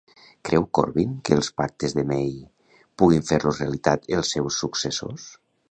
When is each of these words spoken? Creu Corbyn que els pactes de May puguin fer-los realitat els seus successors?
Creu 0.47 0.63
Corbyn 0.77 1.11
que 1.29 1.37
els 1.41 1.49
pactes 1.61 1.95
de 1.99 2.07
May 2.13 2.33
puguin 3.03 3.29
fer-los 3.29 3.63
realitat 3.65 4.13
els 4.21 4.37
seus 4.37 4.63
successors? 4.65 5.33